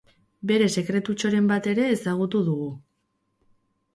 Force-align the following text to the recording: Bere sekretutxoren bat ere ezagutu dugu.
Bere 0.51 0.69
sekretutxoren 0.79 1.51
bat 1.51 1.69
ere 1.73 1.85
ezagutu 1.97 2.43
dugu. 2.47 2.71